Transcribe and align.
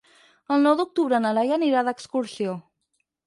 El 0.53 0.63
nou 0.67 0.77
d'octubre 0.79 1.19
na 1.25 1.33
Laia 1.37 1.59
anirà 1.59 1.85
d'excursió. 1.89 2.57